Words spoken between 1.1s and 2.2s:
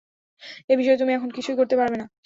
এখন কিছুই করতে পারবে না।